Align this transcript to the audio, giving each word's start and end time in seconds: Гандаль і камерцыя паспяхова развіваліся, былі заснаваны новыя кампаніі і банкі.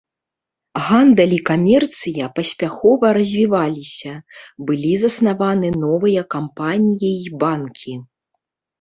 Гандаль 0.85 1.35
і 1.35 1.37
камерцыя 1.49 2.25
паспяхова 2.39 3.05
развіваліся, 3.19 4.13
былі 4.73 4.93
заснаваны 5.05 5.67
новыя 5.87 6.21
кампаніі 6.37 7.17
і 7.31 7.41
банкі. 7.47 7.93